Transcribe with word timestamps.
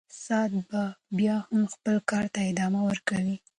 ساعت 0.23 0.51
به 0.69 0.81
بیا 1.17 1.37
هم 1.47 1.63
خپل 1.73 1.95
کار 2.09 2.25
ته 2.33 2.39
ادامه 2.51 2.81
ورکوي. 2.87 3.35